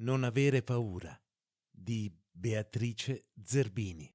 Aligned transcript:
Non 0.00 0.22
avere 0.22 0.62
paura 0.62 1.20
di 1.68 2.08
Beatrice 2.30 3.30
Zerbini. 3.42 4.08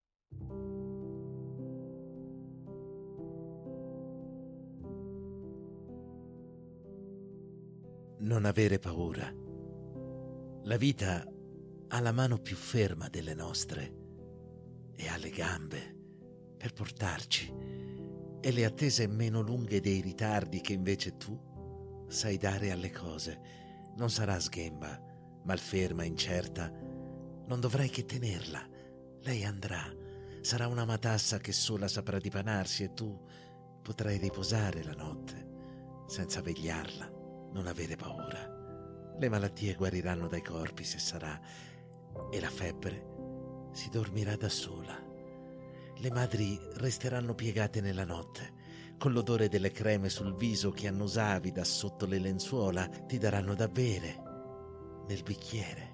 Non 8.19 8.45
avere 8.45 8.79
paura. 8.79 9.29
La 10.63 10.77
vita 10.77 11.27
ha 11.89 11.99
la 11.99 12.13
mano 12.13 12.37
più 12.37 12.55
ferma 12.55 13.09
delle 13.09 13.33
nostre 13.33 13.93
e 14.95 15.09
ha 15.09 15.17
le 15.17 15.31
gambe 15.31 15.97
per 16.55 16.71
portarci 16.71 17.53
e 18.39 18.51
le 18.53 18.63
attese 18.63 19.05
meno 19.07 19.41
lunghe 19.41 19.81
dei 19.81 19.99
ritardi 19.99 20.61
che 20.61 20.71
invece 20.71 21.17
tu 21.17 21.37
sai 22.07 22.37
dare 22.37 22.71
alle 22.71 22.89
cose. 22.89 23.37
Non 23.97 24.09
sarà 24.09 24.39
sghemba, 24.39 25.11
malferma, 25.43 26.03
incerta. 26.03 26.71
Non 27.45 27.59
dovrai 27.59 27.89
che 27.89 28.05
tenerla. 28.05 28.67
Lei 29.21 29.43
andrà. 29.43 29.91
Sarà 30.41 30.67
una 30.67 30.85
matassa 30.85 31.37
che 31.37 31.53
sola 31.53 31.87
saprà 31.87 32.17
dipanarsi 32.17 32.83
e 32.83 32.93
tu 32.93 33.17
potrai 33.81 34.17
riposare 34.17 34.83
la 34.83 34.93
notte 34.93 35.51
senza 36.05 36.41
vegliarla, 36.41 37.09
non 37.53 37.67
avere 37.67 37.95
paura. 37.95 39.15
Le 39.17 39.29
malattie 39.29 39.75
guariranno 39.75 40.27
dai 40.27 40.41
corpi 40.41 40.83
se 40.83 40.99
sarà 40.99 41.39
e 42.29 42.39
la 42.39 42.49
febbre 42.49 43.11
si 43.71 43.89
dormirà 43.89 44.35
da 44.35 44.49
sola. 44.49 45.01
Le 45.95 46.11
madri 46.11 46.59
resteranno 46.75 47.33
piegate 47.33 47.79
nella 47.81 48.05
notte, 48.05 48.61
con 48.97 49.11
l'odore 49.11 49.47
delle 49.47 49.71
creme 49.71 50.09
sul 50.09 50.35
viso 50.35 50.71
che 50.71 50.87
annusavi 50.87 51.51
da 51.51 51.63
sotto 51.63 52.05
le 52.05 52.19
lenzuola, 52.19 52.87
ti 52.87 53.17
daranno 53.17 53.55
da 53.55 53.67
bere 53.67 54.22
nel 55.07 55.23
bicchiere. 55.23 55.91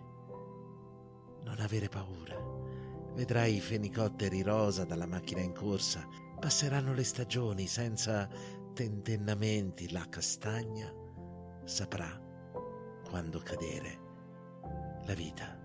Non 1.44 1.60
avere 1.60 1.88
paura. 1.88 2.38
Vedrai 3.14 3.56
i 3.56 3.62
fenicotteri 3.62 4.42
rosa 4.42 4.86
dalla 4.86 5.08
macchina 5.08 5.42
in 5.42 5.54
corsa. 5.54 6.08
Passeranno 6.40 6.94
le 6.94 7.04
stagioni 7.04 7.68
senza 7.68 8.30
tentennamenti. 8.74 9.92
La 9.92 10.06
castagna 10.08 10.94
saprà 11.66 12.20
quando 13.08 13.40
cadere. 13.40 14.08
La 15.06 15.14
vita 15.14 15.58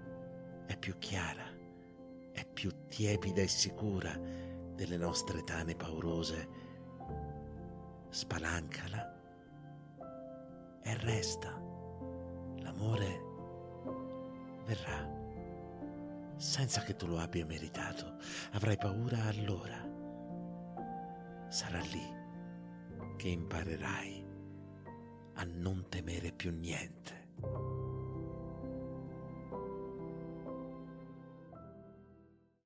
è 0.66 0.76
più 0.76 0.96
chiara, 0.98 1.44
è 2.32 2.46
più 2.46 2.86
tiepida 2.88 3.42
e 3.42 3.48
sicura 3.48 4.18
delle 4.74 4.96
nostre 4.96 5.44
tane 5.44 5.74
paurose. 5.74 6.48
Spalancala 8.08 9.12
e 10.82 10.94
resta. 10.96 11.73
Verrà 14.74 15.12
senza 16.36 16.82
che 16.82 16.96
tu 16.96 17.06
lo 17.06 17.18
abbia 17.18 17.46
meritato. 17.46 18.16
Avrai 18.52 18.76
paura 18.76 19.24
allora. 19.24 19.92
Sarà 21.48 21.80
lì 21.80 22.22
che 23.16 23.28
imparerai 23.28 24.24
a 25.34 25.44
non 25.44 25.86
temere 25.88 26.32
più 26.32 26.50
niente. 26.50 27.23